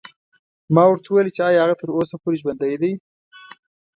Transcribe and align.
ما 0.73 0.83
ورته 0.87 1.07
وویل 1.09 1.29
چې 1.35 1.41
ایا 1.49 1.61
هغه 1.63 1.75
تر 1.79 1.89
اوسه 1.91 2.15
پورې 2.21 2.39
ژوندی 2.41 2.75
دی. 2.81 2.93